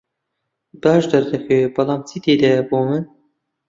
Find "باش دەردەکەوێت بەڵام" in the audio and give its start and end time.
0.81-2.01